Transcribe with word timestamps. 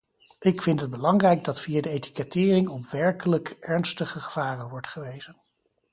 Ik 0.39 0.61
vind 0.61 0.79
het 0.79 0.89
belangrijk 0.89 1.43
dat 1.43 1.59
via 1.59 1.81
de 1.81 1.89
etikettering 1.89 2.69
op 2.69 2.85
werkelijk 2.85 3.57
ernstige 3.59 4.19
gevaren 4.19 4.69
wordt 4.69 4.87
gewezen. 4.87 5.35